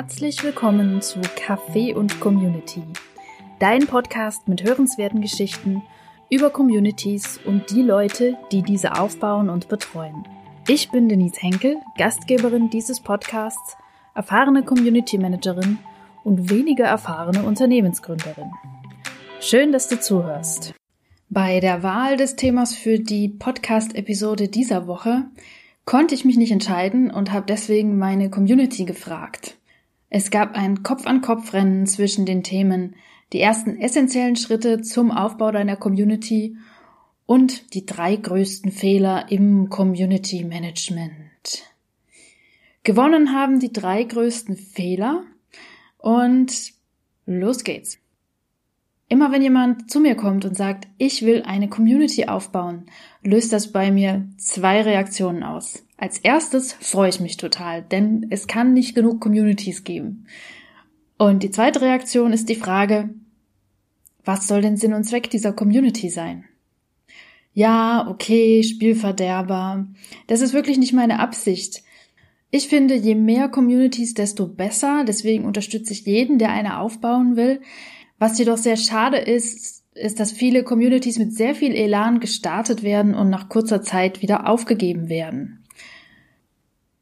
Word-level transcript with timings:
Herzlich 0.00 0.42
willkommen 0.42 1.02
zu 1.02 1.20
Café 1.20 1.94
und 1.94 2.20
Community, 2.20 2.82
dein 3.58 3.86
Podcast 3.86 4.48
mit 4.48 4.64
hörenswerten 4.64 5.20
Geschichten 5.20 5.82
über 6.30 6.48
Communities 6.48 7.38
und 7.44 7.70
die 7.70 7.82
Leute, 7.82 8.38
die 8.50 8.62
diese 8.62 8.98
aufbauen 8.98 9.50
und 9.50 9.68
betreuen. 9.68 10.26
Ich 10.66 10.90
bin 10.90 11.10
Denise 11.10 11.42
Henkel, 11.42 11.76
Gastgeberin 11.98 12.70
dieses 12.70 13.00
Podcasts, 13.00 13.76
erfahrene 14.14 14.62
Community 14.62 15.18
Managerin 15.18 15.78
und 16.24 16.48
weniger 16.48 16.86
erfahrene 16.86 17.42
Unternehmensgründerin. 17.42 18.50
Schön, 19.38 19.70
dass 19.70 19.88
du 19.88 20.00
zuhörst. 20.00 20.72
Bei 21.28 21.60
der 21.60 21.82
Wahl 21.82 22.16
des 22.16 22.36
Themas 22.36 22.74
für 22.74 22.98
die 22.98 23.28
Podcast-Episode 23.28 24.48
dieser 24.48 24.86
Woche 24.86 25.24
konnte 25.84 26.14
ich 26.14 26.24
mich 26.24 26.38
nicht 26.38 26.52
entscheiden 26.52 27.10
und 27.10 27.32
habe 27.32 27.44
deswegen 27.46 27.98
meine 27.98 28.30
Community 28.30 28.86
gefragt. 28.86 29.59
Es 30.10 30.30
gab 30.30 30.56
ein 30.56 30.82
Kopf-an-Kopf-Rennen 30.82 31.86
zwischen 31.86 32.26
den 32.26 32.42
Themen 32.42 32.96
die 33.32 33.40
ersten 33.40 33.76
essentiellen 33.76 34.34
Schritte 34.34 34.82
zum 34.82 35.12
Aufbau 35.12 35.52
deiner 35.52 35.76
Community 35.76 36.56
und 37.26 37.74
die 37.74 37.86
drei 37.86 38.16
größten 38.16 38.72
Fehler 38.72 39.30
im 39.30 39.70
Community 39.70 40.44
Management. 40.44 41.62
Gewonnen 42.82 43.32
haben 43.32 43.60
die 43.60 43.72
drei 43.72 44.02
größten 44.02 44.56
Fehler 44.56 45.22
und 45.98 46.72
los 47.26 47.62
geht's. 47.62 47.98
Immer 49.08 49.30
wenn 49.30 49.42
jemand 49.42 49.90
zu 49.90 50.00
mir 50.00 50.16
kommt 50.16 50.44
und 50.44 50.56
sagt, 50.56 50.88
ich 50.98 51.22
will 51.22 51.42
eine 51.42 51.68
Community 51.68 52.26
aufbauen, 52.26 52.86
löst 53.22 53.52
das 53.52 53.70
bei 53.70 53.92
mir 53.92 54.28
zwei 54.38 54.82
Reaktionen 54.82 55.44
aus. 55.44 55.84
Als 56.00 56.18
erstes 56.18 56.72
freue 56.72 57.10
ich 57.10 57.20
mich 57.20 57.36
total, 57.36 57.82
denn 57.82 58.28
es 58.30 58.46
kann 58.46 58.72
nicht 58.72 58.94
genug 58.94 59.20
Communities 59.20 59.84
geben. 59.84 60.24
Und 61.18 61.42
die 61.42 61.50
zweite 61.50 61.82
Reaktion 61.82 62.32
ist 62.32 62.48
die 62.48 62.54
Frage, 62.54 63.10
was 64.24 64.48
soll 64.48 64.62
denn 64.62 64.78
Sinn 64.78 64.94
und 64.94 65.04
Zweck 65.04 65.28
dieser 65.28 65.52
Community 65.52 66.08
sein? 66.08 66.46
Ja, 67.52 68.08
okay, 68.08 68.62
Spielverderber. 68.62 69.88
Das 70.26 70.40
ist 70.40 70.54
wirklich 70.54 70.78
nicht 70.78 70.94
meine 70.94 71.18
Absicht. 71.18 71.82
Ich 72.50 72.68
finde, 72.68 72.94
je 72.94 73.14
mehr 73.14 73.50
Communities, 73.50 74.14
desto 74.14 74.46
besser. 74.46 75.04
Deswegen 75.06 75.44
unterstütze 75.44 75.92
ich 75.92 76.06
jeden, 76.06 76.38
der 76.38 76.50
eine 76.50 76.78
aufbauen 76.78 77.36
will. 77.36 77.60
Was 78.18 78.38
jedoch 78.38 78.56
sehr 78.56 78.78
schade 78.78 79.18
ist, 79.18 79.84
ist, 79.92 80.18
dass 80.18 80.32
viele 80.32 80.64
Communities 80.64 81.18
mit 81.18 81.34
sehr 81.34 81.54
viel 81.54 81.74
Elan 81.74 82.20
gestartet 82.20 82.82
werden 82.82 83.14
und 83.14 83.28
nach 83.28 83.50
kurzer 83.50 83.82
Zeit 83.82 84.22
wieder 84.22 84.48
aufgegeben 84.48 85.10
werden. 85.10 85.59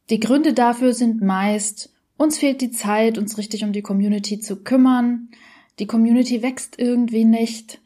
Die 0.09 0.19
Gründe 0.19 0.53
dafür 0.53 0.93
sind 0.93 1.21
meist, 1.21 1.93
uns 2.17 2.37
fehlt 2.37 2.61
die 2.61 2.71
Zeit, 2.71 3.17
uns 3.17 3.37
richtig 3.37 3.63
um 3.63 3.71
die 3.71 3.81
Community 3.81 4.39
zu 4.39 4.63
kümmern, 4.63 5.29
die 5.77 5.87
Community 5.87 6.41
wächst 6.41 6.79
irgendwie 6.79 7.25
nicht, 7.25 7.79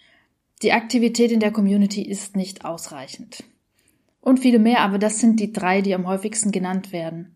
die 0.61 0.71
Aktivität 0.71 1.31
in 1.31 1.39
der 1.39 1.51
Community 1.51 2.01
ist 2.01 2.35
nicht 2.35 2.65
ausreichend. 2.65 3.43
Und 4.21 4.39
viele 4.39 4.59
mehr, 4.59 4.79
aber 4.79 4.97
das 4.97 5.19
sind 5.19 5.39
die 5.39 5.51
drei, 5.51 5.81
die 5.81 5.93
am 5.93 6.07
häufigsten 6.07 6.51
genannt 6.51 6.93
werden. 6.93 7.35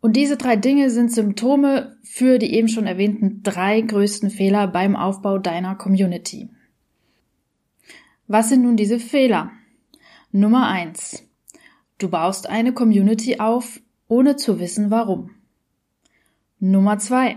Und 0.00 0.14
diese 0.16 0.36
drei 0.36 0.56
Dinge 0.56 0.88
sind 0.88 1.12
Symptome 1.12 1.96
für 2.02 2.38
die 2.38 2.54
eben 2.54 2.68
schon 2.68 2.86
erwähnten 2.86 3.42
drei 3.42 3.80
größten 3.80 4.30
Fehler 4.30 4.66
beim 4.68 4.96
Aufbau 4.96 5.38
deiner 5.38 5.74
Community. 5.74 6.48
Was 8.28 8.48
sind 8.48 8.62
nun 8.62 8.76
diese 8.76 8.98
Fehler? 8.98 9.50
Nummer 10.32 10.68
eins: 10.68 11.24
Du 12.00 12.08
baust 12.08 12.48
eine 12.48 12.72
Community 12.72 13.40
auf, 13.40 13.78
ohne 14.08 14.36
zu 14.36 14.58
wissen 14.58 14.90
warum. 14.90 15.32
Nummer 16.58 16.98
zwei. 16.98 17.36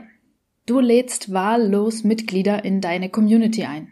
Du 0.66 0.80
lädst 0.80 1.34
wahllos 1.34 2.06
Mitglieder 2.06 2.64
in 2.64 2.80
deine 2.80 3.10
Community 3.10 3.66
ein. 3.66 3.90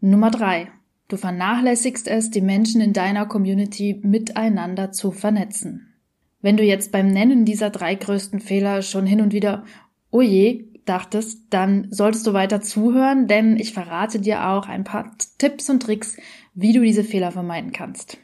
Nummer 0.00 0.30
drei. 0.30 0.72
Du 1.08 1.18
vernachlässigst 1.18 2.08
es, 2.08 2.30
die 2.30 2.40
Menschen 2.40 2.80
in 2.80 2.94
deiner 2.94 3.26
Community 3.26 4.00
miteinander 4.02 4.90
zu 4.90 5.10
vernetzen. 5.10 5.92
Wenn 6.40 6.56
du 6.56 6.64
jetzt 6.64 6.92
beim 6.92 7.08
Nennen 7.08 7.44
dieser 7.44 7.68
drei 7.68 7.94
größten 7.94 8.40
Fehler 8.40 8.80
schon 8.80 9.04
hin 9.04 9.20
und 9.20 9.34
wieder, 9.34 9.64
oh 10.10 10.22
je, 10.22 10.64
dachtest, 10.86 11.42
dann 11.50 11.88
solltest 11.90 12.26
du 12.26 12.32
weiter 12.32 12.62
zuhören, 12.62 13.26
denn 13.26 13.58
ich 13.58 13.74
verrate 13.74 14.18
dir 14.18 14.48
auch 14.48 14.66
ein 14.66 14.84
paar 14.84 15.14
Tipps 15.36 15.68
und 15.68 15.82
Tricks, 15.82 16.16
wie 16.54 16.72
du 16.72 16.80
diese 16.80 17.04
Fehler 17.04 17.32
vermeiden 17.32 17.72
kannst. 17.72 18.18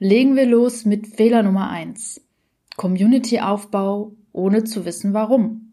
Legen 0.00 0.36
wir 0.36 0.46
los 0.46 0.84
mit 0.84 1.08
Fehler 1.08 1.42
Nummer 1.42 1.70
eins: 1.70 2.20
Community-Aufbau 2.76 4.12
ohne 4.32 4.62
zu 4.62 4.84
wissen 4.84 5.12
warum. 5.12 5.72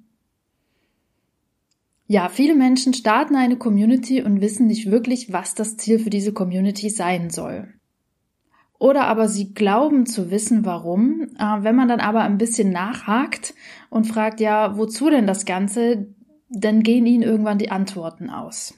Ja, 2.07 2.29
viele 2.29 2.55
Menschen 2.55 2.93
starten 2.93 3.35
eine 3.35 3.57
Community 3.57 4.23
und 4.23 4.41
wissen 4.41 4.67
nicht 4.67 4.89
wirklich, 4.89 5.31
was 5.31 5.53
das 5.53 5.77
Ziel 5.77 5.99
für 5.99 6.09
diese 6.09 6.33
Community 6.33 6.89
sein 6.89 7.29
soll. 7.29 7.73
Oder 8.79 9.05
aber 9.05 9.27
sie 9.27 9.53
glauben 9.53 10.05
zu 10.05 10.31
wissen, 10.31 10.65
warum. 10.65 11.27
Äh, 11.39 11.63
wenn 11.63 11.75
man 11.75 11.87
dann 11.87 11.99
aber 11.99 12.21
ein 12.21 12.37
bisschen 12.37 12.71
nachhakt 12.71 13.53
und 13.89 14.05
fragt, 14.05 14.39
ja, 14.39 14.77
wozu 14.77 15.09
denn 15.09 15.27
das 15.27 15.45
Ganze, 15.45 16.07
dann 16.49 16.83
gehen 16.83 17.05
ihnen 17.05 17.23
irgendwann 17.23 17.57
die 17.57 17.71
Antworten 17.71 18.29
aus. 18.29 18.73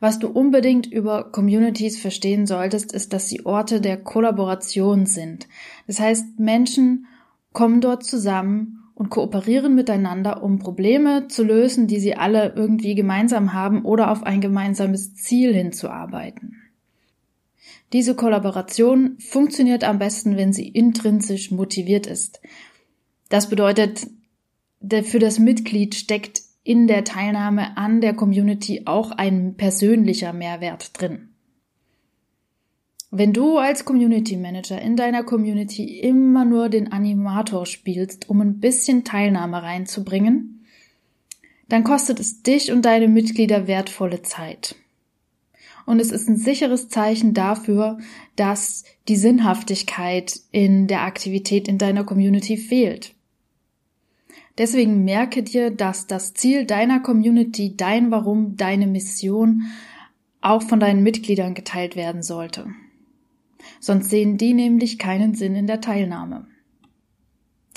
Was 0.00 0.20
du 0.20 0.28
unbedingt 0.28 0.86
über 0.86 1.32
Communities 1.32 2.00
verstehen 2.00 2.46
solltest, 2.46 2.92
ist, 2.92 3.12
dass 3.12 3.28
sie 3.28 3.44
Orte 3.44 3.80
der 3.80 3.96
Kollaboration 3.96 5.06
sind. 5.06 5.48
Das 5.86 5.98
heißt, 5.98 6.38
Menschen 6.38 7.06
kommen 7.52 7.80
dort 7.80 8.04
zusammen 8.04 8.84
und 8.94 9.10
kooperieren 9.10 9.74
miteinander, 9.74 10.42
um 10.42 10.58
Probleme 10.58 11.26
zu 11.28 11.42
lösen, 11.42 11.88
die 11.88 11.98
sie 11.98 12.14
alle 12.14 12.52
irgendwie 12.54 12.94
gemeinsam 12.94 13.52
haben 13.52 13.84
oder 13.84 14.10
auf 14.10 14.22
ein 14.22 14.40
gemeinsames 14.40 15.14
Ziel 15.14 15.52
hinzuarbeiten. 15.52 16.56
Diese 17.92 18.14
Kollaboration 18.14 19.16
funktioniert 19.18 19.82
am 19.82 19.98
besten, 19.98 20.36
wenn 20.36 20.52
sie 20.52 20.68
intrinsisch 20.68 21.50
motiviert 21.50 22.06
ist. 22.06 22.40
Das 23.30 23.48
bedeutet, 23.48 24.06
für 25.04 25.18
das 25.18 25.38
Mitglied 25.38 25.94
steckt 25.94 26.42
in 26.68 26.86
der 26.86 27.02
Teilnahme 27.02 27.78
an 27.78 28.02
der 28.02 28.12
Community 28.12 28.82
auch 28.84 29.10
ein 29.12 29.54
persönlicher 29.54 30.34
Mehrwert 30.34 31.00
drin. 31.00 31.30
Wenn 33.10 33.32
du 33.32 33.56
als 33.56 33.86
Community 33.86 34.36
Manager 34.36 34.78
in 34.78 34.94
deiner 34.94 35.22
Community 35.22 35.98
immer 36.00 36.44
nur 36.44 36.68
den 36.68 36.92
Animator 36.92 37.64
spielst, 37.64 38.28
um 38.28 38.42
ein 38.42 38.60
bisschen 38.60 39.02
Teilnahme 39.02 39.62
reinzubringen, 39.62 40.66
dann 41.70 41.84
kostet 41.84 42.20
es 42.20 42.42
dich 42.42 42.70
und 42.70 42.84
deine 42.84 43.08
Mitglieder 43.08 43.66
wertvolle 43.66 44.20
Zeit. 44.20 44.76
Und 45.86 46.00
es 46.00 46.10
ist 46.10 46.28
ein 46.28 46.36
sicheres 46.36 46.90
Zeichen 46.90 47.32
dafür, 47.32 47.96
dass 48.36 48.84
die 49.08 49.16
Sinnhaftigkeit 49.16 50.38
in 50.50 50.86
der 50.86 51.04
Aktivität 51.04 51.66
in 51.66 51.78
deiner 51.78 52.04
Community 52.04 52.58
fehlt. 52.58 53.14
Deswegen 54.58 55.04
merke 55.04 55.44
dir, 55.44 55.70
dass 55.70 56.08
das 56.08 56.34
Ziel 56.34 56.66
deiner 56.66 57.00
Community, 57.00 57.76
dein 57.76 58.10
Warum, 58.10 58.56
deine 58.56 58.88
Mission 58.88 59.62
auch 60.40 60.62
von 60.62 60.80
deinen 60.80 61.02
Mitgliedern 61.02 61.54
geteilt 61.54 61.96
werden 61.96 62.22
sollte. 62.22 62.66
Sonst 63.80 64.10
sehen 64.10 64.36
die 64.36 64.54
nämlich 64.54 64.98
keinen 64.98 65.34
Sinn 65.34 65.54
in 65.54 65.66
der 65.66 65.80
Teilnahme. 65.80 66.46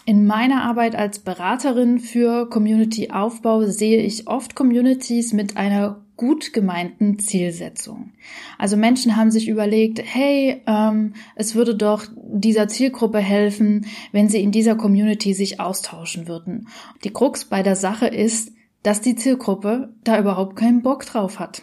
In 0.05 0.25
meiner 0.25 0.63
Arbeit 0.63 0.95
als 0.95 1.19
Beraterin 1.19 1.99
für 1.99 2.49
Community-Aufbau 2.49 3.65
sehe 3.65 4.01
ich 4.01 4.27
oft 4.27 4.55
Communities 4.55 5.31
mit 5.31 5.57
einer 5.57 6.03
gut 6.17 6.53
gemeinten 6.53 7.19
Zielsetzung. 7.19 8.11
Also 8.57 8.77
Menschen 8.77 9.15
haben 9.15 9.31
sich 9.31 9.47
überlegt, 9.47 10.01
hey, 10.03 10.61
ähm, 10.67 11.13
es 11.35 11.55
würde 11.55 11.75
doch 11.75 12.05
dieser 12.15 12.67
Zielgruppe 12.67 13.19
helfen, 13.19 13.85
wenn 14.11 14.29
sie 14.29 14.41
in 14.41 14.51
dieser 14.51 14.75
Community 14.75 15.33
sich 15.33 15.59
austauschen 15.59 16.27
würden. 16.27 16.67
Die 17.03 17.11
Krux 17.11 17.45
bei 17.45 17.63
der 17.63 17.75
Sache 17.75 18.07
ist, 18.07 18.51
dass 18.83 19.01
die 19.01 19.15
Zielgruppe 19.15 19.93
da 20.03 20.19
überhaupt 20.19 20.55
keinen 20.55 20.81
Bock 20.81 21.05
drauf 21.05 21.39
hat 21.39 21.61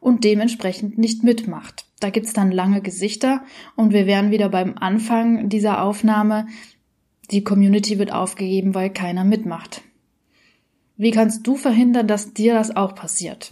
und 0.00 0.24
dementsprechend 0.24 0.98
nicht 0.98 1.24
mitmacht. 1.24 1.86
Da 2.00 2.10
gibt's 2.10 2.32
dann 2.32 2.52
lange 2.52 2.82
Gesichter 2.82 3.42
und 3.76 3.92
wir 3.92 4.06
wären 4.06 4.30
wieder 4.30 4.48
beim 4.48 4.74
Anfang 4.78 5.48
dieser 5.48 5.82
Aufnahme. 5.82 6.46
Die 7.30 7.42
Community 7.42 7.98
wird 7.98 8.12
aufgegeben, 8.12 8.74
weil 8.74 8.90
keiner 8.90 9.24
mitmacht. 9.24 9.82
Wie 10.96 11.10
kannst 11.10 11.46
du 11.46 11.56
verhindern, 11.56 12.06
dass 12.06 12.32
dir 12.32 12.54
das 12.54 12.74
auch 12.74 12.94
passiert? 12.94 13.50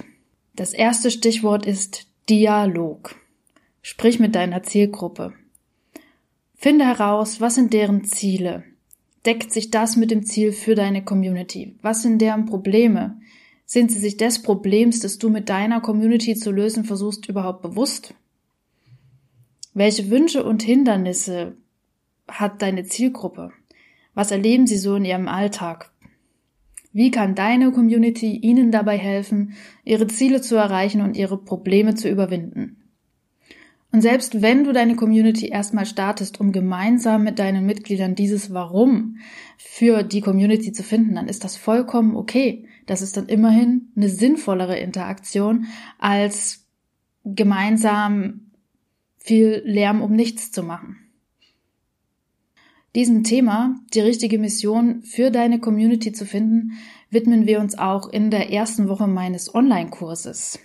Das 0.54 0.72
erste 0.72 1.10
Stichwort 1.10 1.66
ist 1.66 2.06
Dialog. 2.28 3.16
Sprich 3.82 4.18
mit 4.18 4.34
deiner 4.34 4.62
Zielgruppe. 4.62 5.34
Finde 6.54 6.86
heraus, 6.86 7.40
was 7.40 7.56
sind 7.56 7.72
deren 7.72 8.04
Ziele. 8.04 8.64
Deckt 9.26 9.52
sich 9.52 9.70
das 9.70 9.96
mit 9.96 10.10
dem 10.10 10.24
Ziel 10.24 10.52
für 10.52 10.74
deine 10.74 11.04
Community? 11.04 11.76
Was 11.82 12.02
sind 12.02 12.20
deren 12.20 12.46
Probleme? 12.46 13.20
Sind 13.66 13.90
sie 13.90 13.98
sich 13.98 14.16
des 14.16 14.42
Problems, 14.42 15.00
das 15.00 15.18
du 15.18 15.28
mit 15.28 15.48
deiner 15.48 15.80
Community 15.80 16.34
zu 16.36 16.50
lösen 16.50 16.84
versuchst, 16.84 17.28
überhaupt 17.28 17.62
bewusst? 17.62 18.14
Welche 19.72 20.08
Wünsche 20.10 20.44
und 20.44 20.62
Hindernisse 20.62 21.56
hat 22.28 22.62
deine 22.62 22.84
Zielgruppe? 22.84 23.52
Was 24.14 24.30
erleben 24.30 24.66
sie 24.66 24.78
so 24.78 24.96
in 24.96 25.04
ihrem 25.04 25.28
Alltag? 25.28 25.90
Wie 26.92 27.10
kann 27.10 27.34
deine 27.34 27.72
Community 27.72 28.36
ihnen 28.36 28.70
dabei 28.70 28.96
helfen, 28.96 29.54
ihre 29.84 30.06
Ziele 30.06 30.40
zu 30.40 30.54
erreichen 30.54 31.00
und 31.00 31.16
ihre 31.16 31.36
Probleme 31.36 31.96
zu 31.96 32.08
überwinden? 32.08 32.76
Und 33.90 34.00
selbst 34.00 34.42
wenn 34.42 34.64
du 34.64 34.72
deine 34.72 34.96
Community 34.96 35.46
erstmal 35.46 35.86
startest, 35.86 36.40
um 36.40 36.50
gemeinsam 36.50 37.22
mit 37.22 37.38
deinen 37.38 37.64
Mitgliedern 37.64 38.16
dieses 38.16 38.52
Warum 38.52 39.18
für 39.56 40.02
die 40.02 40.20
Community 40.20 40.72
zu 40.72 40.82
finden, 40.82 41.14
dann 41.14 41.28
ist 41.28 41.44
das 41.44 41.56
vollkommen 41.56 42.16
okay. 42.16 42.66
Das 42.86 43.02
ist 43.02 43.16
dann 43.16 43.26
immerhin 43.26 43.92
eine 43.96 44.08
sinnvollere 44.08 44.76
Interaktion, 44.78 45.66
als 45.98 46.66
gemeinsam 47.24 48.50
viel 49.18 49.62
Lärm 49.64 50.02
um 50.02 50.12
nichts 50.12 50.50
zu 50.50 50.64
machen. 50.64 51.03
Diesem 52.94 53.24
Thema, 53.24 53.80
die 53.92 54.00
richtige 54.00 54.38
Mission 54.38 55.02
für 55.02 55.32
deine 55.32 55.58
Community 55.58 56.12
zu 56.12 56.24
finden, 56.24 56.78
widmen 57.10 57.44
wir 57.44 57.58
uns 57.58 57.76
auch 57.76 58.08
in 58.08 58.30
der 58.30 58.52
ersten 58.52 58.88
Woche 58.88 59.08
meines 59.08 59.52
Online-Kurses. 59.52 60.60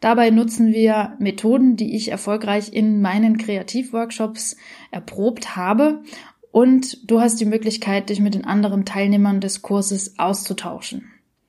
Dabei 0.00 0.30
nutzen 0.30 0.72
wir 0.72 1.16
Methoden, 1.20 1.76
die 1.76 1.94
ich 1.94 2.10
erfolgreich 2.10 2.72
in 2.72 3.00
meinen 3.00 3.38
Kreativworkshops 3.38 4.56
erprobt 4.90 5.54
habe 5.54 6.02
und 6.50 7.08
du 7.08 7.20
hast 7.20 7.40
die 7.40 7.44
Möglichkeit, 7.44 8.10
dich 8.10 8.18
mit 8.18 8.34
den 8.34 8.44
anderen 8.44 8.84
Teilnehmern 8.84 9.40
des 9.40 9.62
Kurses 9.62 10.18
auszutauschen 10.18 11.04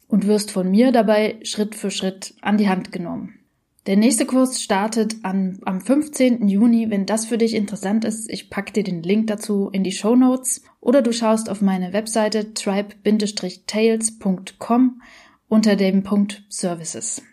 und 0.08 0.28
wirst 0.28 0.52
von 0.52 0.70
mir 0.70 0.92
dabei 0.92 1.40
Schritt 1.44 1.74
für 1.74 1.90
Schritt 1.90 2.36
an 2.42 2.58
die 2.58 2.70
Hand 2.70 2.92
genommen. 2.92 3.41
Der 3.88 3.98
nächste 3.98 4.28
Kurs 4.28 4.62
startet 4.62 5.16
an, 5.24 5.58
am 5.66 5.82
15. 5.82 6.48
Juni. 6.48 6.92
Wenn 6.92 7.08
das 7.08 7.26
für 7.26 7.40
dich 7.40 7.56
interessant 7.56 8.06
ist, 8.06 8.30
ich 8.30 8.52
packe 8.52 8.74
dir 8.74 8.84
den 8.84 9.02
Link 9.02 9.26
dazu 9.26 9.72
in 9.72 9.84
die 9.84 9.92
Show 9.92 10.16
Notes 10.16 10.62
oder 10.80 11.02
du 11.02 11.12
schaust 11.12 11.50
auf 11.50 11.62
meine 11.62 11.92
Webseite 11.92 12.54
tribe-tales.com 12.54 15.02
unter 15.48 15.76
dem 15.76 16.04
Punkt 16.04 16.44
Services. 16.48 17.24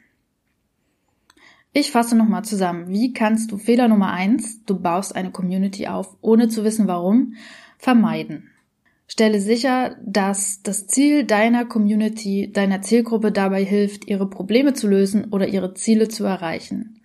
Ich 1.74 1.90
fasse 1.90 2.16
nochmal 2.16 2.46
zusammen. 2.46 2.88
Wie 2.88 3.12
kannst 3.12 3.52
du 3.52 3.58
Fehler 3.58 3.88
Nummer 3.88 4.12
eins, 4.12 4.64
du 4.64 4.80
baust 4.80 5.14
eine 5.14 5.30
Community 5.30 5.86
auf, 5.86 6.16
ohne 6.22 6.48
zu 6.48 6.64
wissen 6.64 6.88
warum, 6.88 7.34
vermeiden? 7.76 8.48
Stelle 9.10 9.40
sicher, 9.40 9.96
dass 10.04 10.62
das 10.62 10.86
Ziel 10.86 11.24
deiner 11.24 11.64
Community, 11.64 12.52
deiner 12.52 12.82
Zielgruppe 12.82 13.32
dabei 13.32 13.64
hilft, 13.64 14.06
ihre 14.06 14.28
Probleme 14.28 14.74
zu 14.74 14.86
lösen 14.86 15.32
oder 15.32 15.48
ihre 15.48 15.72
Ziele 15.72 16.08
zu 16.08 16.24
erreichen. 16.24 17.00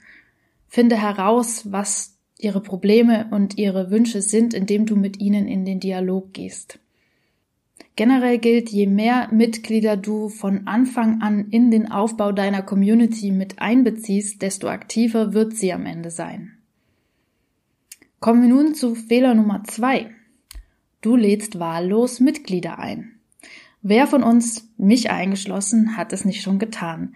Finde 0.68 1.02
heraus, 1.02 1.72
was 1.72 2.18
ihre 2.38 2.62
Probleme 2.62 3.28
und 3.32 3.58
ihre 3.58 3.90
Wünsche 3.90 4.22
sind, 4.22 4.54
indem 4.54 4.86
du 4.86 4.98
mit 4.98 5.22
ihnen 5.22 5.48
in 5.48 5.64
den 5.64 5.80
Dialog 5.80 6.34
gehst. 6.34 6.78
Generell 7.96 8.38
gilt, 8.38 8.70
je 8.70 8.88
mehr 8.88 9.30
Mitglieder 9.32 9.96
du 9.96 10.28
von 10.28 10.68
Anfang 10.68 11.22
an 11.22 11.48
in 11.52 11.72
den 11.72 11.90
Aufbau 11.90 12.34
deiner 12.34 12.64
Community 12.64 13.32
mit 13.32 13.60
einbeziehst, 13.60 14.42
desto 14.42 14.68
aktiver 14.68 15.34
wird 15.34 15.54
sie 15.54 15.72
am 15.72 15.86
Ende 15.86 16.12
sein. 16.12 16.58
Kommen 18.20 18.42
wir 18.42 18.50
nun 18.50 18.74
zu 18.74 18.96
Fehler 18.96 19.36
Nummer 19.36 19.64
zwei. 19.64 20.10
Du 21.04 21.18
lädst 21.18 21.60
wahllos 21.60 22.22
Mitglieder 22.22 22.80
ein. 22.80 23.20
Wer 23.82 24.08
von 24.08 24.24
uns, 24.24 24.70
mich 24.78 25.12
eingeschlossen, 25.12 25.98
hat 25.98 26.14
es 26.14 26.24
nicht 26.24 26.42
schon 26.42 26.60
getan? 26.60 27.16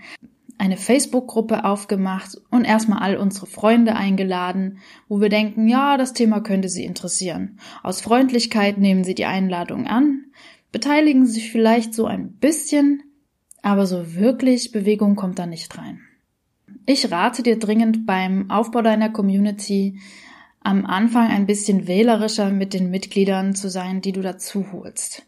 Eine 0.57 0.75
Facebook-Gruppe 0.75 1.63
aufgemacht 1.63 2.37
und 2.51 2.65
erstmal 2.65 2.99
all 2.99 3.15
unsere 3.15 3.47
Freunde 3.47 3.95
eingeladen, 3.95 4.79
wo 5.07 5.21
wir 5.21 5.29
denken, 5.29 5.69
ja, 5.69 5.95
das 5.95 6.11
Thema 6.11 6.41
könnte 6.41 6.67
sie 6.67 6.83
interessieren. 6.83 7.59
Aus 7.81 8.01
Freundlichkeit 8.01 8.77
nehmen 8.77 9.05
sie 9.05 9.15
die 9.15 9.23
Einladung 9.23 9.87
an, 9.87 10.25
beteiligen 10.73 11.25
sich 11.25 11.49
vielleicht 11.49 11.93
so 11.93 12.07
ein 12.07 12.33
bisschen, 12.33 13.03
aber 13.61 13.85
so 13.85 14.15
wirklich 14.15 14.73
Bewegung 14.73 15.15
kommt 15.15 15.39
da 15.39 15.45
nicht 15.45 15.77
rein. 15.77 16.01
Ich 16.85 17.09
rate 17.09 17.41
dir 17.41 17.57
dringend 17.57 18.05
beim 18.05 18.51
Aufbau 18.51 18.81
deiner 18.81 19.09
Community 19.09 19.97
am 20.67 20.85
Anfang 20.85 21.29
ein 21.29 21.45
bisschen 21.45 21.87
wählerischer 21.87 22.51
mit 22.51 22.73
den 22.73 22.89
Mitgliedern 22.89 23.55
zu 23.55 23.69
sein, 23.69 24.01
die 24.01 24.11
du 24.11 24.21
dazu 24.21 24.73
holst. 24.73 25.25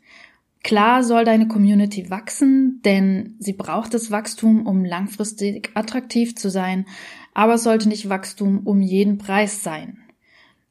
Klar 0.65 1.01
soll 1.01 1.23
deine 1.23 1.47
Community 1.47 2.09
wachsen, 2.09 2.81
denn 2.83 3.35
sie 3.39 3.53
braucht 3.53 3.93
das 3.93 4.11
Wachstum, 4.11 4.67
um 4.67 4.83
langfristig 4.83 5.71
attraktiv 5.75 6.35
zu 6.35 6.49
sein, 6.49 6.85
aber 7.33 7.53
es 7.53 7.63
sollte 7.63 7.87
nicht 7.87 8.09
Wachstum 8.09 8.67
um 8.67 8.81
jeden 8.81 9.17
Preis 9.17 9.63
sein. 9.63 9.99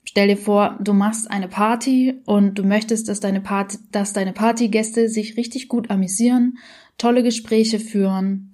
Stell 0.05 0.29
dir 0.29 0.37
vor, 0.37 0.79
du 0.83 0.93
machst 0.93 1.31
eine 1.31 1.49
Party 1.49 2.21
und 2.27 2.59
du 2.59 2.63
möchtest, 2.63 3.09
dass 3.09 3.21
deine, 3.21 3.41
Party, 3.41 3.79
dass 3.91 4.13
deine 4.13 4.35
Partygäste 4.35 5.09
sich 5.09 5.39
richtig 5.39 5.69
gut 5.69 5.89
amüsieren, 5.89 6.59
tolle 6.99 7.23
Gespräche 7.23 7.81
führen. 7.81 8.53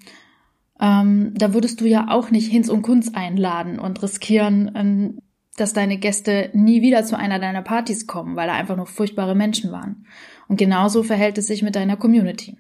Ähm, 0.81 1.33
da 1.35 1.53
würdest 1.55 1.81
du 1.81 1.87
ja 1.87 2.07
auch 2.09 2.31
nicht 2.31 2.53
Hinz 2.53 2.69
und 2.69 2.83
Kunz 2.83 3.11
einladen 3.15 3.81
und 3.81 4.01
riskieren, 4.01 4.71
ähm, 4.77 5.19
dass 5.57 5.73
deine 5.73 5.99
Gäste 5.99 6.51
nie 6.53 6.83
wieder 6.83 7.05
zu 7.05 7.17
einer 7.17 7.39
deiner 7.39 7.63
Partys 7.63 8.07
kommen, 8.07 8.37
weil 8.37 8.49
da 8.49 8.55
einfach 8.55 8.77
nur 8.77 8.87
furchtbare 8.87 9.35
Menschen 9.35 9.71
waren. 9.73 10.07
Und 10.49 10.57
genauso 10.57 11.03
verhält 11.03 11.39
es 11.39 11.47
sich 11.47 11.63
mit 11.63 11.77
deiner 11.77 11.97
Community. 11.97 12.57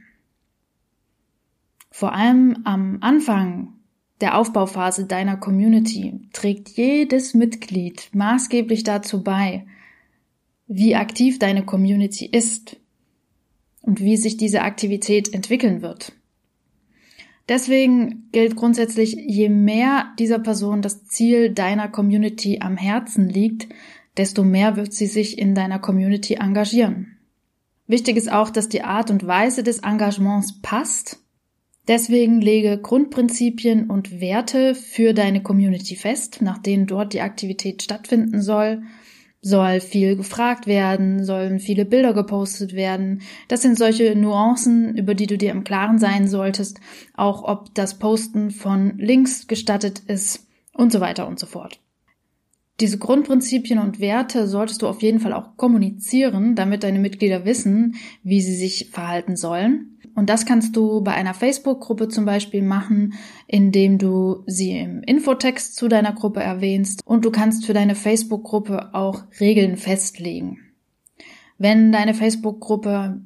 Vor 1.90 2.12
allem 2.12 2.58
am 2.64 2.98
Anfang 3.00 3.74
der 4.20 4.38
Aufbauphase 4.38 5.06
deiner 5.06 5.36
Community 5.36 6.28
trägt 6.32 6.70
jedes 6.70 7.34
Mitglied 7.34 8.08
maßgeblich 8.12 8.84
dazu 8.84 9.22
bei, 9.22 9.66
wie 10.66 10.96
aktiv 10.96 11.38
deine 11.38 11.64
Community 11.64 12.26
ist 12.26 12.76
und 13.82 14.00
wie 14.00 14.16
sich 14.16 14.36
diese 14.36 14.62
Aktivität 14.62 15.32
entwickeln 15.34 15.82
wird. 15.82 16.12
Deswegen 17.48 18.28
gilt 18.32 18.56
grundsätzlich, 18.56 19.14
je 19.14 19.48
mehr 19.50 20.06
dieser 20.18 20.38
Person 20.38 20.80
das 20.80 21.04
Ziel 21.06 21.50
deiner 21.50 21.88
Community 21.88 22.60
am 22.60 22.76
Herzen 22.76 23.28
liegt, 23.28 23.68
desto 24.16 24.44
mehr 24.44 24.76
wird 24.76 24.94
sie 24.94 25.06
sich 25.06 25.38
in 25.38 25.54
deiner 25.54 25.78
Community 25.78 26.34
engagieren. 26.34 27.18
Wichtig 27.86 28.16
ist 28.16 28.32
auch, 28.32 28.48
dass 28.48 28.70
die 28.70 28.82
Art 28.82 29.10
und 29.10 29.26
Weise 29.26 29.62
des 29.62 29.80
Engagements 29.80 30.60
passt. 30.62 31.20
Deswegen 31.86 32.40
lege 32.40 32.78
Grundprinzipien 32.78 33.90
und 33.90 34.22
Werte 34.22 34.74
für 34.74 35.12
deine 35.12 35.42
Community 35.42 35.96
fest, 35.96 36.40
nach 36.40 36.56
denen 36.56 36.86
dort 36.86 37.12
die 37.12 37.20
Aktivität 37.20 37.82
stattfinden 37.82 38.40
soll 38.40 38.82
soll 39.44 39.80
viel 39.80 40.16
gefragt 40.16 40.66
werden, 40.66 41.22
sollen 41.24 41.60
viele 41.60 41.84
Bilder 41.84 42.14
gepostet 42.14 42.74
werden. 42.74 43.20
Das 43.48 43.60
sind 43.60 43.76
solche 43.76 44.16
Nuancen, 44.16 44.96
über 44.96 45.14
die 45.14 45.26
du 45.26 45.36
dir 45.36 45.50
im 45.50 45.64
Klaren 45.64 45.98
sein 45.98 46.26
solltest, 46.26 46.80
auch 47.14 47.44
ob 47.44 47.74
das 47.74 47.98
Posten 47.98 48.50
von 48.50 48.96
Links 48.96 49.46
gestattet 49.46 50.00
ist 50.06 50.46
und 50.72 50.92
so 50.92 51.00
weiter 51.00 51.28
und 51.28 51.38
so 51.38 51.46
fort. 51.46 51.78
Diese 52.80 52.98
Grundprinzipien 52.98 53.78
und 53.78 54.00
Werte 54.00 54.48
solltest 54.48 54.82
du 54.82 54.88
auf 54.88 55.00
jeden 55.00 55.20
Fall 55.20 55.32
auch 55.32 55.56
kommunizieren, 55.56 56.56
damit 56.56 56.82
deine 56.82 56.98
Mitglieder 56.98 57.44
wissen, 57.44 57.94
wie 58.24 58.40
sie 58.40 58.56
sich 58.56 58.90
verhalten 58.90 59.36
sollen. 59.36 59.98
Und 60.16 60.28
das 60.28 60.44
kannst 60.44 60.76
du 60.76 61.00
bei 61.00 61.12
einer 61.12 61.34
Facebook-Gruppe 61.34 62.08
zum 62.08 62.24
Beispiel 62.24 62.62
machen, 62.62 63.14
indem 63.46 63.98
du 63.98 64.42
sie 64.46 64.76
im 64.76 65.02
Infotext 65.02 65.76
zu 65.76 65.86
deiner 65.86 66.12
Gruppe 66.12 66.40
erwähnst. 66.40 67.00
Und 67.04 67.24
du 67.24 67.30
kannst 67.30 67.64
für 67.64 67.74
deine 67.74 67.94
Facebook-Gruppe 67.94 68.94
auch 68.94 69.22
Regeln 69.38 69.76
festlegen. 69.76 70.58
Wenn 71.58 71.92
deine 71.92 72.14
Facebook-Gruppe 72.14 73.22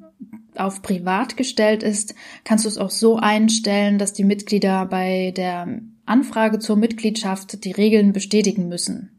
auf 0.55 0.81
privat 0.83 1.37
gestellt 1.37 1.81
ist, 1.81 2.13
kannst 2.43 2.65
du 2.65 2.69
es 2.69 2.77
auch 2.77 2.91
so 2.91 3.17
einstellen, 3.17 3.97
dass 3.97 4.13
die 4.13 4.23
Mitglieder 4.23 4.85
bei 4.85 5.31
der 5.35 5.79
Anfrage 6.05 6.59
zur 6.59 6.75
Mitgliedschaft 6.75 7.63
die 7.63 7.71
Regeln 7.71 8.13
bestätigen 8.13 8.67
müssen. 8.67 9.18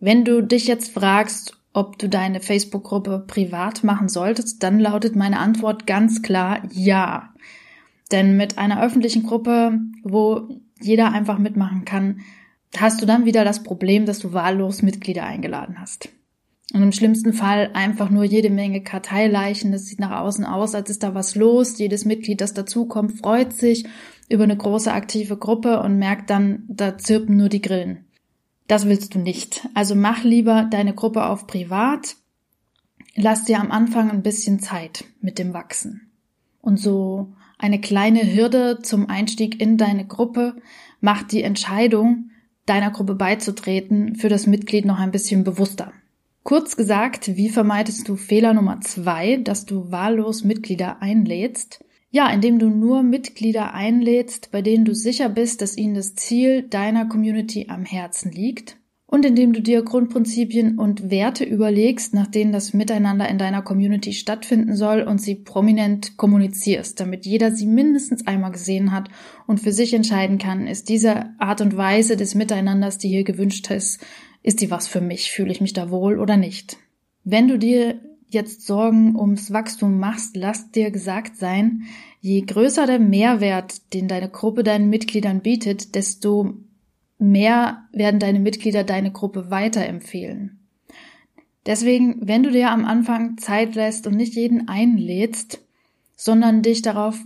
Wenn 0.00 0.24
du 0.24 0.42
dich 0.42 0.66
jetzt 0.66 0.92
fragst, 0.92 1.58
ob 1.72 1.98
du 1.98 2.08
deine 2.08 2.40
Facebook-Gruppe 2.40 3.24
privat 3.26 3.84
machen 3.84 4.08
solltest, 4.08 4.62
dann 4.62 4.80
lautet 4.80 5.14
meine 5.16 5.38
Antwort 5.38 5.86
ganz 5.86 6.22
klar 6.22 6.62
ja. 6.72 7.34
Denn 8.12 8.36
mit 8.36 8.56
einer 8.56 8.82
öffentlichen 8.82 9.24
Gruppe, 9.24 9.78
wo 10.02 10.48
jeder 10.80 11.12
einfach 11.12 11.38
mitmachen 11.38 11.84
kann, 11.84 12.20
hast 12.76 13.02
du 13.02 13.06
dann 13.06 13.24
wieder 13.24 13.44
das 13.44 13.62
Problem, 13.62 14.06
dass 14.06 14.18
du 14.18 14.32
wahllos 14.32 14.82
Mitglieder 14.82 15.24
eingeladen 15.24 15.80
hast. 15.80 16.08
Und 16.72 16.82
im 16.82 16.92
schlimmsten 16.92 17.32
Fall 17.32 17.70
einfach 17.74 18.10
nur 18.10 18.24
jede 18.24 18.50
Menge 18.50 18.82
Karteileichen. 18.82 19.70
Das 19.70 19.86
sieht 19.86 20.00
nach 20.00 20.20
außen 20.20 20.44
aus, 20.44 20.74
als 20.74 20.90
ist 20.90 21.02
da 21.02 21.14
was 21.14 21.34
los. 21.34 21.78
Jedes 21.78 22.04
Mitglied, 22.04 22.40
das 22.40 22.54
dazukommt, 22.54 23.20
freut 23.20 23.52
sich 23.52 23.84
über 24.28 24.44
eine 24.44 24.56
große 24.56 24.92
aktive 24.92 25.36
Gruppe 25.36 25.80
und 25.80 25.98
merkt 25.98 26.30
dann, 26.30 26.64
da 26.68 26.98
zirpen 26.98 27.36
nur 27.36 27.48
die 27.48 27.62
Grillen. 27.62 28.05
Das 28.66 28.86
willst 28.86 29.14
du 29.14 29.18
nicht. 29.18 29.68
Also 29.74 29.94
mach 29.94 30.24
lieber 30.24 30.66
deine 30.70 30.94
Gruppe 30.94 31.26
auf 31.26 31.46
privat. 31.46 32.16
Lass 33.14 33.44
dir 33.44 33.60
am 33.60 33.70
Anfang 33.70 34.10
ein 34.10 34.22
bisschen 34.22 34.60
Zeit 34.60 35.04
mit 35.20 35.38
dem 35.38 35.54
Wachsen. 35.54 36.10
Und 36.60 36.78
so 36.78 37.32
eine 37.58 37.80
kleine 37.80 38.34
Hürde 38.34 38.80
zum 38.82 39.08
Einstieg 39.08 39.60
in 39.60 39.78
deine 39.78 40.06
Gruppe 40.06 40.56
macht 41.00 41.32
die 41.32 41.42
Entscheidung, 41.42 42.30
deiner 42.66 42.90
Gruppe 42.90 43.14
beizutreten, 43.14 44.16
für 44.16 44.28
das 44.28 44.46
Mitglied 44.46 44.84
noch 44.84 44.98
ein 44.98 45.12
bisschen 45.12 45.44
bewusster. 45.44 45.92
Kurz 46.42 46.76
gesagt, 46.76 47.36
wie 47.36 47.48
vermeidest 47.48 48.08
du 48.08 48.16
Fehler 48.16 48.52
Nummer 48.52 48.80
zwei, 48.80 49.36
dass 49.38 49.64
du 49.64 49.90
wahllos 49.90 50.44
Mitglieder 50.44 51.00
einlädst? 51.00 51.84
Ja, 52.10 52.30
indem 52.30 52.58
du 52.58 52.68
nur 52.68 53.02
Mitglieder 53.02 53.74
einlädst, 53.74 54.50
bei 54.50 54.62
denen 54.62 54.84
du 54.84 54.94
sicher 54.94 55.28
bist, 55.28 55.60
dass 55.60 55.76
ihnen 55.76 55.94
das 55.94 56.14
Ziel 56.14 56.62
deiner 56.62 57.06
Community 57.06 57.66
am 57.68 57.84
Herzen 57.84 58.30
liegt 58.30 58.78
und 59.06 59.24
indem 59.24 59.52
du 59.52 59.62
dir 59.62 59.82
Grundprinzipien 59.82 60.78
und 60.78 61.10
Werte 61.10 61.44
überlegst, 61.44 62.12
nach 62.12 62.26
denen 62.26 62.52
das 62.52 62.74
Miteinander 62.74 63.28
in 63.28 63.38
deiner 63.38 63.62
Community 63.62 64.12
stattfinden 64.12 64.74
soll 64.74 65.02
und 65.02 65.20
sie 65.20 65.36
prominent 65.36 66.16
kommunizierst, 66.16 66.98
damit 66.98 67.24
jeder 67.24 67.52
sie 67.52 67.66
mindestens 67.66 68.26
einmal 68.26 68.50
gesehen 68.50 68.92
hat 68.92 69.08
und 69.46 69.60
für 69.60 69.72
sich 69.72 69.94
entscheiden 69.94 70.38
kann, 70.38 70.66
ist 70.66 70.88
diese 70.88 71.30
Art 71.38 71.60
und 71.60 71.76
Weise 71.76 72.16
des 72.16 72.34
Miteinanders, 72.34 72.98
die 72.98 73.08
hier 73.08 73.24
gewünscht 73.24 73.70
ist, 73.70 74.04
ist 74.42 74.60
die 74.60 74.70
was 74.70 74.88
für 74.88 75.00
mich, 75.00 75.30
fühle 75.30 75.52
ich 75.52 75.60
mich 75.60 75.72
da 75.72 75.90
wohl 75.90 76.18
oder 76.18 76.36
nicht. 76.36 76.78
Wenn 77.22 77.48
du 77.48 77.58
dir 77.58 78.00
jetzt 78.28 78.66
Sorgen 78.66 79.16
ums 79.16 79.52
Wachstum 79.52 79.98
machst, 79.98 80.36
lass 80.36 80.70
dir 80.70 80.90
gesagt 80.90 81.36
sein, 81.36 81.82
je 82.20 82.40
größer 82.42 82.86
der 82.86 82.98
Mehrwert, 82.98 83.92
den 83.94 84.08
deine 84.08 84.28
Gruppe 84.28 84.64
deinen 84.64 84.90
Mitgliedern 84.90 85.40
bietet, 85.40 85.94
desto 85.94 86.54
mehr 87.18 87.86
werden 87.92 88.20
deine 88.20 88.40
Mitglieder 88.40 88.84
deine 88.84 89.12
Gruppe 89.12 89.50
weiterempfehlen. 89.50 90.58
Deswegen, 91.66 92.18
wenn 92.20 92.42
du 92.42 92.50
dir 92.52 92.70
am 92.70 92.84
Anfang 92.84 93.38
Zeit 93.38 93.74
lässt 93.74 94.06
und 94.06 94.16
nicht 94.16 94.34
jeden 94.34 94.68
einlädst, 94.68 95.60
sondern 96.14 96.62
dich 96.62 96.82
darauf 96.82 97.18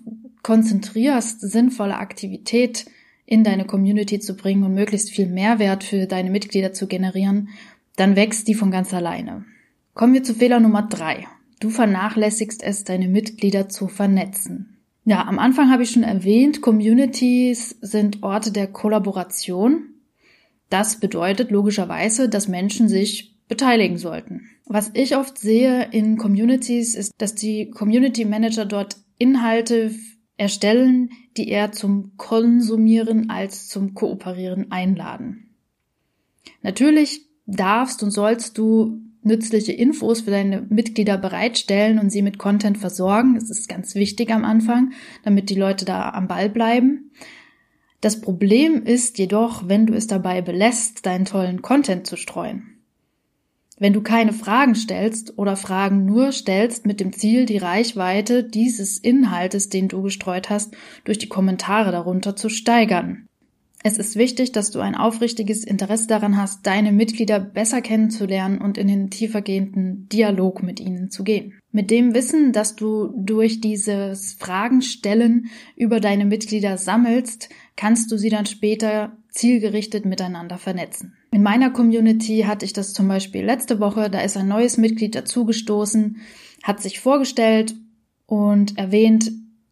konzentrierst, 0.43 1.41
sinnvolle 1.41 1.99
Aktivität 1.99 2.87
in 3.27 3.45
deine 3.45 3.65
Community 3.65 4.19
zu 4.19 4.35
bringen 4.35 4.65
und 4.65 4.75
möglichst 4.75 5.11
viel 5.11 5.29
Mehrwert 5.29 5.85
für 5.85 6.07
deine 6.07 6.31
Mitglieder 6.31 6.73
zu 6.73 6.87
generieren, 6.87 7.51
dann 7.97 8.17
wächst 8.17 8.49
die 8.49 8.55
von 8.55 8.71
ganz 8.71 8.93
alleine. 8.95 9.45
Kommen 9.95 10.15
wir 10.15 10.23
zu 10.23 10.35
Fehler 10.35 10.61
Nummer 10.61 10.83
drei. 10.83 11.27
Du 11.59 11.69
vernachlässigst 11.69 12.63
es, 12.63 12.85
deine 12.85 13.09
Mitglieder 13.09 13.69
zu 13.69 13.89
vernetzen. 13.89 14.79
Ja, 15.05 15.27
am 15.27 15.39
Anfang 15.39 15.71
habe 15.71 15.83
ich 15.83 15.91
schon 15.91 16.03
erwähnt, 16.03 16.63
Communities 16.63 17.77
sind 17.81 18.23
Orte 18.23 18.53
der 18.53 18.67
Kollaboration. 18.69 19.95
Das 20.69 21.01
bedeutet 21.01 21.51
logischerweise, 21.51 22.29
dass 22.29 22.49
Menschen 22.49 22.89
sich 22.89 23.37
beteiligen 23.49 23.99
sollten. 23.99 24.49
Was 24.67 24.93
ich 24.95 25.17
oft 25.17 25.37
sehe 25.37 25.89
in 25.91 26.17
Communities 26.17 26.95
ist, 26.95 27.13
dass 27.19 27.35
die 27.35 27.71
Community 27.71 28.25
Manager 28.25 28.65
dort 28.65 28.97
Inhalte 29.19 29.93
erstellen, 30.37 31.11
die 31.37 31.49
eher 31.49 31.73
zum 31.73 32.17
Konsumieren 32.17 33.29
als 33.29 33.67
zum 33.67 33.95
Kooperieren 33.95 34.71
einladen. 34.71 35.57
Natürlich 36.63 37.27
darfst 37.47 38.03
und 38.03 38.13
sollst 38.13 38.57
du 38.57 39.01
nützliche 39.23 39.73
Infos 39.73 40.23
für 40.23 40.31
deine 40.31 40.67
Mitglieder 40.69 41.19
bereitstellen 41.19 41.99
und 41.99 42.11
sie 42.11 42.23
mit 42.23 42.39
Content 42.39 42.79
versorgen. 42.79 43.35
Das 43.35 43.51
ist 43.51 43.69
ganz 43.69 43.95
wichtig 43.95 44.31
am 44.31 44.45
Anfang, 44.45 44.93
damit 45.25 45.51
die 45.51 45.55
Leute 45.55 45.85
da 45.85 46.11
am 46.11 46.29
Ball 46.29 46.49
bleiben. 46.49 47.11
Das 48.01 48.21
Problem 48.21 48.83
ist 48.83 49.19
jedoch, 49.19 49.69
wenn 49.69 49.87
du 49.87 49.95
es 49.95 50.07
dabei 50.07 50.41
belässt, 50.41 51.05
deinen 51.05 51.27
tollen 51.27 51.61
Content 51.61 52.07
zu 52.07 52.17
streuen. 52.17 52.71
Wenn 53.79 53.93
du 53.95 54.03
keine 54.03 54.35
Fragen 54.35 54.75
stellst 54.75 55.39
oder 55.39 55.57
Fragen 55.57 56.05
nur 56.05 56.33
stellst 56.33 56.85
mit 56.87 57.01
dem 57.01 57.15
Ziel, 57.15 57.47
die 57.47 57.57
Reichweite 57.57 58.45
dieses 58.45 58.99
Inhaltes, 58.99 59.71
den 59.71 59.89
du 59.89 60.03
gestreut 60.03 60.51
hast, 60.51 60.77
durch 61.05 61.17
die 61.17 61.31
Kommentare 61.31 61.91
darunter 61.91 62.37
zu 62.37 62.51
steigern. 62.51 63.27
Es 63.83 63.97
ist 63.97 64.17
wichtig, 64.17 64.53
dass 64.53 64.71
du 64.71 64.81
ein 64.81 64.95
aufrichtiges 64.95 65.65
Interesse 65.65 66.07
daran 66.07 66.37
hast, 66.37 66.67
deine 66.67 66.93
Mitglieder 66.93 67.41
besser 67.41 67.81
kennenzulernen 67.81 68.61
und 68.61 68.77
in 68.77 68.89
den 68.89 69.09
tiefergehenden 69.09 70.07
Dialog 70.11 70.63
mit 70.63 70.81
ihnen 70.81 71.11
zu 71.11 71.25
gehen. 71.25 71.55
Mit 71.73 71.91
dem 71.91 72.15
Wissen, 72.15 72.53
dass 72.53 72.77
du 72.77 73.11
durch 73.17 73.61
dieses 73.63 74.35
Fragenstellen 74.35 75.47
über 75.77 75.99
deine 75.99 76.27
Mitglieder 76.27 76.77
sammelst, 76.77 77.49
kannst 77.77 78.13
du 78.13 78.19
sie 78.19 78.29
dann 78.29 78.45
später 78.45 79.17
zielgerichtet 79.31 80.05
miteinander 80.05 80.59
vernetzen. 80.59 81.15
In 81.31 81.43
meiner 81.43 81.71
Community 81.71 82.45
hatte 82.47 82.67
ich 82.67 82.75
das 82.75 82.93
zum 82.93 83.09
Beispiel 83.09 83.45
letzte 83.45 83.81
Woche, 83.81 84.11
da 84.11 84.21
ist 84.21 84.37
ein 84.37 84.49
neues 84.49 84.77
Mitglied 84.77 85.15
dazugestoßen, 85.15 86.19
hat 86.63 86.83
sich 86.83 87.01
vorgestellt 87.01 87.77
und 88.27 88.77
erwähnt, 88.77 89.31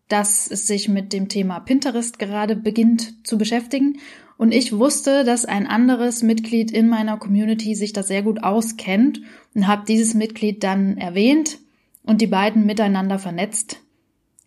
dass 0.08 0.50
es 0.50 0.66
sich 0.66 0.88
mit 0.88 1.12
dem 1.12 1.28
Thema 1.28 1.60
Pinterest 1.60 2.18
gerade 2.18 2.56
beginnt 2.56 3.26
zu 3.26 3.38
beschäftigen. 3.38 3.98
Und 4.36 4.52
ich 4.52 4.76
wusste, 4.76 5.24
dass 5.24 5.44
ein 5.44 5.66
anderes 5.66 6.22
Mitglied 6.22 6.70
in 6.70 6.88
meiner 6.88 7.18
Community 7.18 7.74
sich 7.74 7.92
da 7.92 8.02
sehr 8.02 8.22
gut 8.22 8.42
auskennt 8.42 9.20
und 9.54 9.66
habe 9.66 9.84
dieses 9.86 10.14
Mitglied 10.14 10.64
dann 10.64 10.96
erwähnt 10.96 11.58
und 12.04 12.20
die 12.20 12.26
beiden 12.26 12.64
miteinander 12.64 13.18
vernetzt, 13.18 13.80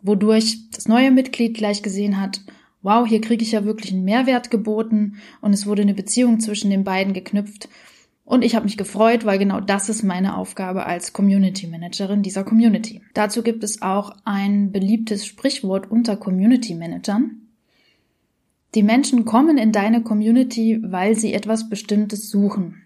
wodurch 0.01 0.57
das 0.71 0.87
neue 0.87 1.11
Mitglied 1.11 1.55
gleich 1.55 1.83
gesehen 1.83 2.19
hat, 2.19 2.41
wow, 2.81 3.07
hier 3.07 3.21
kriege 3.21 3.43
ich 3.43 3.51
ja 3.51 3.65
wirklich 3.65 3.91
einen 3.91 4.05
Mehrwert 4.05 4.49
geboten 4.49 5.17
und 5.41 5.53
es 5.53 5.67
wurde 5.67 5.83
eine 5.83 5.93
Beziehung 5.93 6.39
zwischen 6.39 6.71
den 6.71 6.83
beiden 6.83 7.13
geknüpft 7.13 7.69
und 8.23 8.43
ich 8.43 8.55
habe 8.55 8.65
mich 8.65 8.77
gefreut, 8.77 9.25
weil 9.25 9.39
genau 9.39 9.59
das 9.59 9.89
ist 9.89 10.03
meine 10.03 10.37
Aufgabe 10.37 10.85
als 10.85 11.11
Community 11.11 11.67
Managerin 11.67 12.21
dieser 12.21 12.43
Community. 12.43 13.01
Dazu 13.13 13.41
gibt 13.41 13.63
es 13.63 13.81
auch 13.81 14.15
ein 14.25 14.71
beliebtes 14.71 15.25
Sprichwort 15.25 15.89
unter 15.89 16.15
Community 16.17 16.75
Managern. 16.75 17.47
Die 18.73 18.83
Menschen 18.83 19.25
kommen 19.25 19.57
in 19.57 19.71
deine 19.71 20.01
Community, 20.01 20.79
weil 20.81 21.15
sie 21.15 21.33
etwas 21.33 21.67
Bestimmtes 21.67 22.29
suchen. 22.29 22.83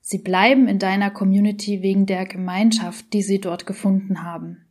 Sie 0.00 0.18
bleiben 0.18 0.68
in 0.68 0.78
deiner 0.78 1.10
Community 1.10 1.82
wegen 1.82 2.06
der 2.06 2.24
Gemeinschaft, 2.24 3.12
die 3.12 3.22
sie 3.22 3.40
dort 3.40 3.66
gefunden 3.66 4.22
haben. 4.22 4.64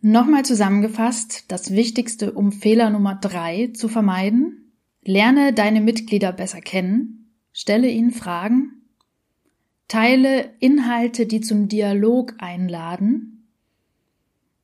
Nochmal 0.00 0.44
zusammengefasst, 0.44 1.44
das 1.48 1.72
Wichtigste, 1.72 2.32
um 2.32 2.52
Fehler 2.52 2.90
Nummer 2.90 3.16
drei 3.16 3.70
zu 3.74 3.88
vermeiden. 3.88 4.72
Lerne 5.04 5.52
deine 5.52 5.80
Mitglieder 5.80 6.32
besser 6.32 6.60
kennen, 6.60 7.32
stelle 7.52 7.88
ihnen 7.88 8.10
Fragen 8.10 8.81
Teile 9.92 10.54
Inhalte, 10.58 11.26
die 11.26 11.42
zum 11.42 11.68
Dialog 11.68 12.36
einladen 12.38 13.46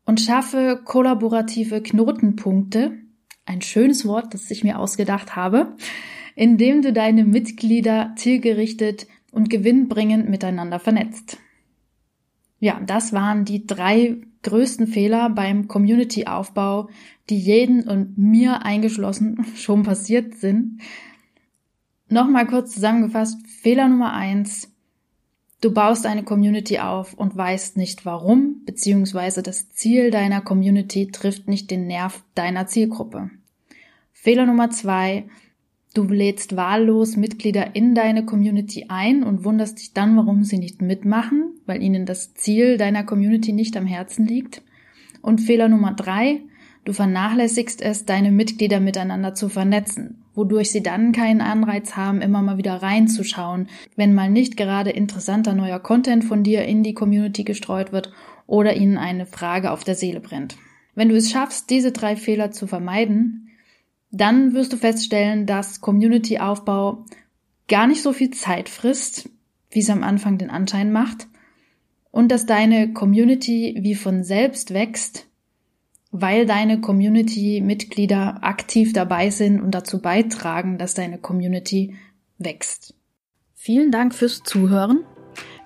und 0.06 0.22
schaffe 0.22 0.80
kollaborative 0.82 1.82
Knotenpunkte, 1.82 2.96
ein 3.44 3.60
schönes 3.60 4.06
Wort, 4.06 4.32
das 4.32 4.50
ich 4.50 4.64
mir 4.64 4.78
ausgedacht 4.78 5.36
habe, 5.36 5.76
indem 6.34 6.80
du 6.80 6.94
deine 6.94 7.26
Mitglieder 7.26 8.14
zielgerichtet 8.16 9.06
und 9.30 9.50
gewinnbringend 9.50 10.30
miteinander 10.30 10.78
vernetzt. 10.78 11.36
Ja, 12.58 12.80
das 12.80 13.12
waren 13.12 13.44
die 13.44 13.66
drei 13.66 14.16
größten 14.44 14.86
Fehler 14.86 15.28
beim 15.28 15.68
Community-Aufbau, 15.68 16.88
die 17.28 17.38
jeden 17.38 17.86
und 17.86 18.16
mir 18.16 18.62
eingeschlossen 18.62 19.44
schon 19.56 19.82
passiert 19.82 20.36
sind. 20.36 20.80
Nochmal 22.08 22.46
kurz 22.46 22.72
zusammengefasst, 22.72 23.46
Fehler 23.46 23.88
Nummer 23.88 24.14
eins, 24.14 24.72
Du 25.60 25.72
baust 25.72 26.06
eine 26.06 26.22
Community 26.22 26.78
auf 26.78 27.14
und 27.14 27.36
weißt 27.36 27.76
nicht 27.76 28.06
warum, 28.06 28.62
beziehungsweise 28.64 29.42
das 29.42 29.70
Ziel 29.70 30.12
deiner 30.12 30.40
Community 30.40 31.08
trifft 31.08 31.48
nicht 31.48 31.68
den 31.72 31.88
Nerv 31.88 32.22
deiner 32.36 32.68
Zielgruppe. 32.68 33.30
Fehler 34.12 34.46
Nummer 34.46 34.70
zwei, 34.70 35.24
du 35.94 36.04
lädst 36.04 36.54
wahllos 36.54 37.16
Mitglieder 37.16 37.74
in 37.74 37.96
deine 37.96 38.24
Community 38.24 38.86
ein 38.88 39.24
und 39.24 39.44
wunderst 39.44 39.80
dich 39.80 39.92
dann, 39.92 40.16
warum 40.16 40.44
sie 40.44 40.58
nicht 40.58 40.80
mitmachen, 40.80 41.54
weil 41.66 41.82
ihnen 41.82 42.06
das 42.06 42.34
Ziel 42.34 42.76
deiner 42.76 43.02
Community 43.02 43.52
nicht 43.52 43.76
am 43.76 43.86
Herzen 43.86 44.26
liegt. 44.26 44.62
Und 45.22 45.40
Fehler 45.40 45.68
Nummer 45.68 45.92
drei, 45.92 46.40
du 46.84 46.92
vernachlässigst 46.92 47.82
es, 47.82 48.04
deine 48.04 48.30
Mitglieder 48.30 48.78
miteinander 48.78 49.34
zu 49.34 49.48
vernetzen 49.48 50.22
wodurch 50.38 50.70
sie 50.70 50.84
dann 50.84 51.10
keinen 51.10 51.40
Anreiz 51.40 51.96
haben, 51.96 52.22
immer 52.22 52.40
mal 52.42 52.58
wieder 52.58 52.76
reinzuschauen, 52.76 53.68
wenn 53.96 54.14
mal 54.14 54.30
nicht 54.30 54.56
gerade 54.56 54.90
interessanter 54.90 55.52
neuer 55.52 55.80
Content 55.80 56.24
von 56.24 56.44
dir 56.44 56.64
in 56.64 56.84
die 56.84 56.94
Community 56.94 57.42
gestreut 57.42 57.90
wird 57.90 58.12
oder 58.46 58.76
ihnen 58.76 58.98
eine 58.98 59.26
Frage 59.26 59.72
auf 59.72 59.82
der 59.82 59.96
Seele 59.96 60.20
brennt. 60.20 60.56
Wenn 60.94 61.08
du 61.08 61.16
es 61.16 61.32
schaffst, 61.32 61.70
diese 61.70 61.90
drei 61.90 62.14
Fehler 62.14 62.52
zu 62.52 62.68
vermeiden, 62.68 63.50
dann 64.12 64.54
wirst 64.54 64.72
du 64.72 64.76
feststellen, 64.76 65.44
dass 65.44 65.80
Community-Aufbau 65.80 67.04
gar 67.66 67.88
nicht 67.88 68.02
so 68.02 68.12
viel 68.12 68.30
Zeit 68.30 68.68
frisst, 68.68 69.28
wie 69.70 69.80
es 69.80 69.90
am 69.90 70.04
Anfang 70.04 70.38
den 70.38 70.50
Anschein 70.50 70.92
macht, 70.92 71.26
und 72.12 72.30
dass 72.30 72.46
deine 72.46 72.92
Community 72.92 73.76
wie 73.80 73.96
von 73.96 74.22
selbst 74.22 74.72
wächst, 74.72 75.27
weil 76.10 76.46
deine 76.46 76.80
Community-Mitglieder 76.80 78.38
aktiv 78.42 78.92
dabei 78.92 79.30
sind 79.30 79.60
und 79.60 79.72
dazu 79.72 80.00
beitragen, 80.00 80.78
dass 80.78 80.94
deine 80.94 81.18
Community 81.18 81.96
wächst. 82.38 82.94
Vielen 83.54 83.90
Dank 83.90 84.14
fürs 84.14 84.42
Zuhören. 84.42 85.04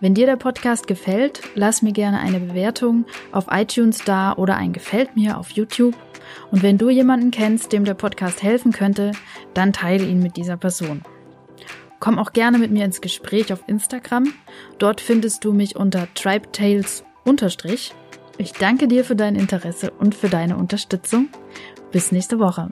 Wenn 0.01 0.15
dir 0.15 0.27
der 0.27 0.37
Podcast 0.37 0.89
gefällt, 0.89 1.43
lass 1.55 1.83
mir 1.83 1.93
gerne 1.93 2.19
eine 2.19 2.41
Bewertung 2.41 3.05
auf 3.31 3.47
iTunes 3.51 4.03
da 4.05 4.33
oder 4.33 4.57
ein 4.57 4.73
Gefällt 4.73 5.15
mir 5.15 5.39
auf 5.39 5.51
YouTube. 5.51 5.95
Und 6.51 6.65
wenn 6.65 6.77
du 6.77 6.91
jemanden 6.91 7.31
kennst, 7.31 7.73
dem 7.73 7.85
der 7.85 7.95
Podcast 7.95 8.43
helfen 8.43 8.73
könnte, 8.73 9.13
dann 9.55 9.73
teile 9.73 10.05
ihn 10.05 10.21
mit 10.21 10.37
dieser 10.37 10.57
Person. 10.57 11.03
Komm 12.01 12.19
auch 12.19 12.33
gerne 12.33 12.59
mit 12.59 12.73
mir 12.73 12.85
ins 12.85 13.01
Gespräch 13.01 13.53
auf 13.53 13.63
Instagram. 13.69 14.33
Dort 14.79 15.01
findest 15.01 15.45
du 15.45 15.53
mich 15.53 15.77
unter 15.77 16.09
tribetales 16.15 17.05
Ich 18.39 18.53
danke 18.53 18.89
dir 18.89 19.05
für 19.05 19.17
dein 19.17 19.37
Interesse 19.37 19.91
und 19.91 20.15
für 20.15 20.29
deine 20.29 20.57
Unterstützung. 20.57 21.29
Bis 21.91 22.13
nächste 22.13 22.39
Woche. 22.39 22.71